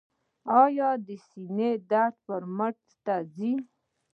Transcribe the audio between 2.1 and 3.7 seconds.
مو مټ ته ځي؟